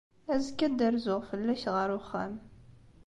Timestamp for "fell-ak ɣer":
1.29-1.89